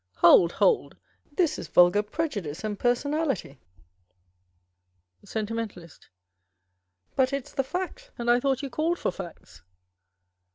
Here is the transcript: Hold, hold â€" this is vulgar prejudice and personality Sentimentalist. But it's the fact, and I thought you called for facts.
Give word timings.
Hold, 0.15 0.51
hold 0.53 0.95
â€" 0.95 1.35
this 1.37 1.59
is 1.59 1.67
vulgar 1.67 2.01
prejudice 2.01 2.63
and 2.63 2.79
personality 2.79 3.59
Sentimentalist. 5.23 6.09
But 7.15 7.31
it's 7.31 7.51
the 7.53 7.63
fact, 7.63 8.09
and 8.17 8.27
I 8.27 8.39
thought 8.39 8.63
you 8.63 8.69
called 8.71 8.97
for 8.97 9.11
facts. 9.11 9.61